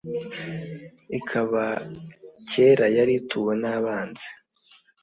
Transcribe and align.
ikaba 1.17 1.63
kera 2.49 2.85
yari 2.97 3.13
ituwe 3.19 3.53
n'abanzi 3.61 4.29